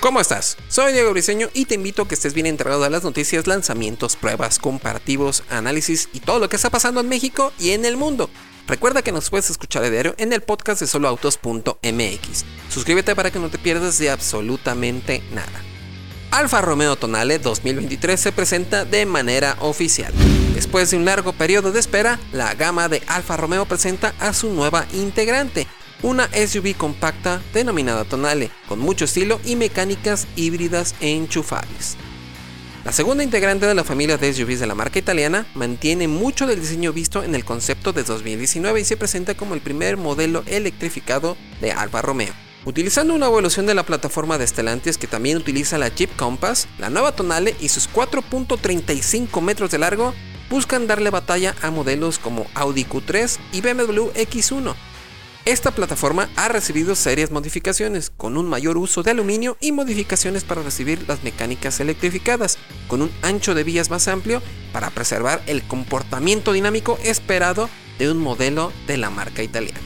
[0.00, 0.56] ¿Cómo estás?
[0.68, 4.16] Soy Diego Briseño y te invito a que estés bien enterado de las noticias, lanzamientos,
[4.16, 8.30] pruebas, comparativos, análisis y todo lo que está pasando en México y en el mundo.
[8.66, 12.44] Recuerda que nos puedes escuchar a diario en el podcast de soloautos.mx.
[12.70, 15.62] Suscríbete para que no te pierdas de absolutamente nada.
[16.30, 20.14] Alfa Romeo Tonale 2023 se presenta de manera oficial.
[20.54, 24.50] Después de un largo periodo de espera, la gama de Alfa Romeo presenta a su
[24.50, 25.66] nueva integrante,
[26.02, 31.96] una SUV compacta denominada Tonale, con mucho estilo y mecánicas híbridas e enchufables.
[32.84, 36.60] La segunda integrante de la familia de SUVs de la marca italiana mantiene mucho del
[36.60, 41.36] diseño visto en el concepto de 2019 y se presenta como el primer modelo electrificado
[41.60, 42.32] de Alfa Romeo.
[42.64, 46.90] Utilizando una evolución de la plataforma de Stellantis que también utiliza la Jeep Compass, la
[46.90, 50.14] nueva Tonale y sus 4.35 metros de largo
[50.48, 54.74] buscan darle batalla a modelos como Audi Q3 y BMW X1,
[55.50, 60.62] esta plataforma ha recibido serias modificaciones, con un mayor uso de aluminio y modificaciones para
[60.62, 64.42] recibir las mecánicas electrificadas, con un ancho de vías más amplio
[64.72, 69.80] para preservar el comportamiento dinámico esperado de un modelo de la marca italiana.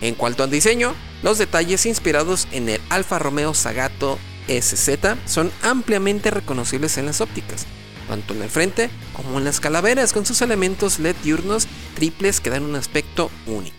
[0.00, 4.88] En cuanto al diseño, los detalles inspirados en el Alfa Romeo Sagato SZ
[5.26, 7.66] son ampliamente reconocibles en las ópticas,
[8.08, 12.50] tanto en el frente como en las calaveras con sus elementos LED diurnos triples que
[12.50, 13.77] dan un aspecto único.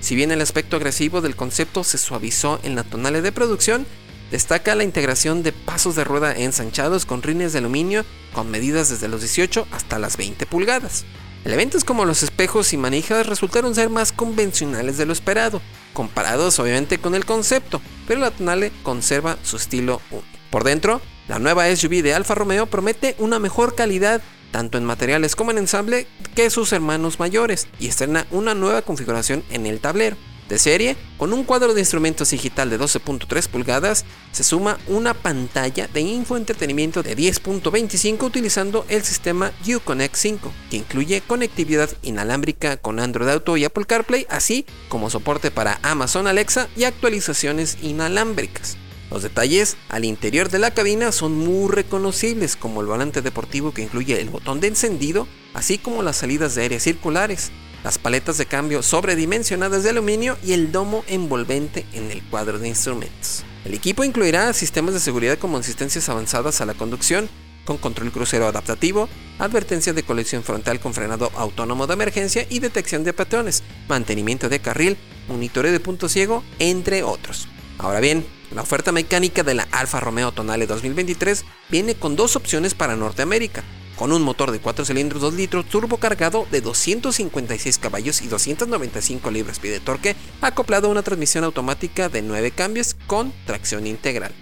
[0.00, 3.86] Si bien el aspecto agresivo del concepto se suavizó en la tonalidad de producción,
[4.30, 9.08] destaca la integración de pasos de rueda ensanchados con rines de aluminio con medidas desde
[9.08, 11.04] los 18 hasta las 20 pulgadas.
[11.44, 15.60] Elementos como los espejos y manijas resultaron ser más convencionales de lo esperado,
[15.92, 20.26] comparados obviamente con el concepto, pero la Tonale conserva su estilo único.
[20.50, 24.20] Por dentro, la nueva SUV de Alfa Romeo promete una mejor calidad
[24.50, 29.44] tanto en materiales como en ensamble, que sus hermanos mayores y estrena una nueva configuración
[29.50, 30.16] en el tablero.
[30.50, 35.86] De serie, con un cuadro de instrumentos digital de 12.3 pulgadas, se suma una pantalla
[35.86, 43.28] de infoentretenimiento de 10.25 utilizando el sistema Uconnect 5, que incluye conectividad inalámbrica con Android
[43.28, 48.76] Auto y Apple CarPlay, así como soporte para Amazon Alexa y actualizaciones inalámbricas.
[49.10, 53.82] Los detalles al interior de la cabina son muy reconocibles, como el volante deportivo que
[53.82, 57.50] incluye el botón de encendido, así como las salidas de aire circulares,
[57.82, 62.68] las paletas de cambio sobredimensionadas de aluminio y el domo envolvente en el cuadro de
[62.68, 63.42] instrumentos.
[63.64, 67.28] El equipo incluirá sistemas de seguridad como asistencias avanzadas a la conducción,
[67.64, 73.04] con control crucero adaptativo, advertencia de colisión frontal con frenado autónomo de emergencia y detección
[73.04, 74.96] de patrones, mantenimiento de carril,
[75.28, 77.48] monitoreo de punto ciego, entre otros.
[77.78, 82.74] Ahora bien, la oferta mecánica de la Alfa Romeo Tonale 2023 viene con dos opciones
[82.74, 83.62] para Norteamérica,
[83.96, 89.30] con un motor de 4 cilindros 2 litros turbo cargado de 256 caballos y 295
[89.30, 94.32] libras-pie de torque, acoplado a una transmisión automática de 9 cambios con tracción integral.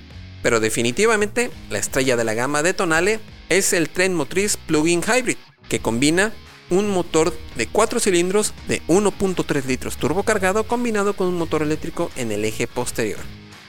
[0.43, 5.37] Pero definitivamente, la estrella de la gama de Tonale es el tren motriz plug-in hybrid,
[5.69, 6.33] que combina
[6.71, 12.11] un motor de 4 cilindros de 1.3 litros turbo cargado combinado con un motor eléctrico
[12.17, 13.19] en el eje posterior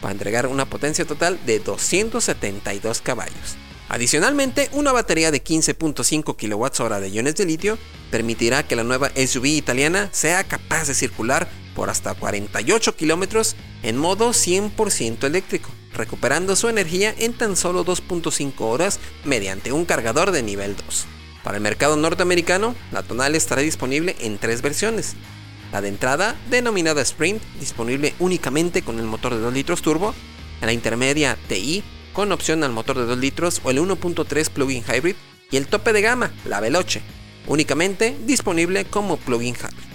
[0.02, 3.58] para entregar una potencia total de 272 caballos.
[3.90, 7.80] Adicionalmente, una batería de 15.5 kWh de iones de litio
[8.12, 13.98] permitirá que la nueva SUV italiana sea capaz de circular por hasta 48 kilómetros en
[13.98, 20.44] modo 100% eléctrico, recuperando su energía en tan solo 2.5 horas mediante un cargador de
[20.44, 21.08] nivel 2.
[21.44, 25.16] Para el mercado norteamericano, la Tonal estará disponible en tres versiones,
[25.72, 30.14] la de entrada, denominada Sprint, disponible únicamente con el motor de 2 litros turbo.
[30.62, 35.16] La intermedia TI, con opción al motor de 2 litros o el 1.3 plug-in hybrid.
[35.52, 37.02] Y el tope de gama, la Veloce,
[37.48, 39.90] únicamente disponible como plug-in hybrid.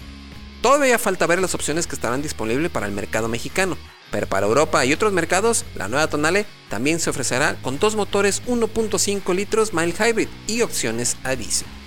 [0.63, 3.77] Todavía falta ver las opciones que estarán disponibles para el mercado mexicano,
[4.11, 8.43] pero para Europa y otros mercados, la nueva Tonale también se ofrecerá con dos motores
[8.47, 11.37] 1.5 litros mild hybrid y opciones a.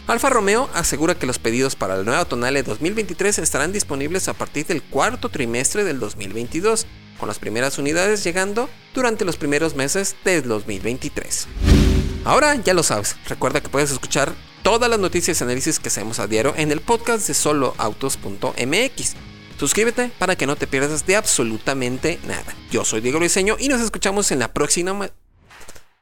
[0.08, 4.66] Alfa Romeo asegura que los pedidos para la nueva Tonale 2023 estarán disponibles a partir
[4.66, 6.88] del cuarto trimestre del 2022,
[7.20, 11.48] con las primeras unidades llegando durante los primeros meses del 2023.
[12.24, 14.34] Ahora ya lo sabes, recuerda que puedes escuchar
[14.64, 19.16] todas las noticias y análisis que hacemos a diario en el podcast de soloautos.mx.
[19.60, 22.56] Suscríbete para que no te pierdas de absolutamente nada.
[22.72, 25.10] Yo soy Diego Briseño y nos escuchamos en la próxima